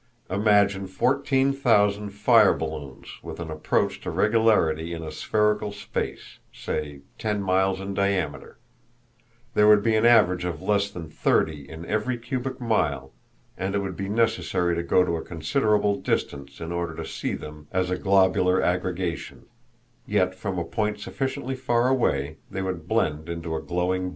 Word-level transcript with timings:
Imagine 0.31 0.87
fourteen 0.87 1.53
thousand 1.53 2.09
fire 2.09 2.55
balloons 2.55 3.19
with 3.21 3.39
an 3.39 3.51
approach 3.51 4.01
to 4.01 4.09
regularity 4.09 4.93
in 4.93 5.03
a 5.03 5.11
spherical 5.11 5.71
space—say, 5.71 7.01
ten 7.19 7.39
miles 7.43 7.79
in 7.79 7.93
diameter; 7.93 8.57
there 9.53 9.67
would 9.67 9.83
be 9.83 9.95
an 9.95 10.03
average 10.03 10.43
of 10.43 10.59
less 10.59 10.89
than 10.89 11.07
thirty 11.07 11.69
in 11.69 11.85
every 11.85 12.17
cubic 12.17 12.59
mile, 12.59 13.11
and 13.55 13.75
it 13.75 13.79
would 13.81 13.95
be 13.95 14.09
necessary 14.09 14.73
to 14.73 14.81
go 14.81 15.03
to 15.05 15.17
a 15.17 15.21
considerable 15.23 15.97
distance 16.01 16.59
in 16.59 16.71
order 16.71 16.95
to 16.95 17.05
see 17.05 17.35
them 17.35 17.67
as 17.71 17.91
a 17.91 17.95
globular 17.95 18.59
aggregation; 18.59 19.45
yet 20.07 20.33
from 20.33 20.57
a 20.57 20.63
point 20.63 20.99
sufficiently 20.99 21.53
far 21.53 21.87
away 21.89 22.37
they 22.49 22.63
would 22.63 22.87
blend 22.87 23.29
into 23.29 23.55
a 23.55 23.61
glowing 23.61 24.05
ball. 24.09 24.09